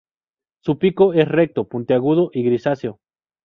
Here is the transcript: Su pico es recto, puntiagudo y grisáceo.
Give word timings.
Su 0.63 0.79
pico 0.79 1.13
es 1.13 1.27
recto, 1.27 1.65
puntiagudo 1.67 2.31
y 2.33 2.41
grisáceo. 2.41 2.97